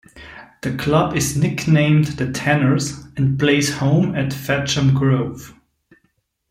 [0.63, 5.53] The club is nicknamed "The Tanners" and plays home at Fetcham Grove.